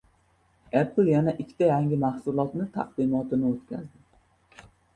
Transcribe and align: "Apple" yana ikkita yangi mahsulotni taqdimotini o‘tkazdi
"Apple" 0.79 1.11
yana 1.15 1.35
ikkita 1.43 1.67
yangi 1.67 2.01
mahsulotni 2.05 2.67
taqdimotini 2.81 3.51
o‘tkazdi 3.53 4.69